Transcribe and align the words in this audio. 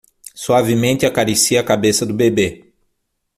Suavemente 0.33 1.05
acaricie 1.05 1.59
a 1.59 1.63
cabeça 1.63 2.07
do 2.07 2.13
bebê 2.15 2.73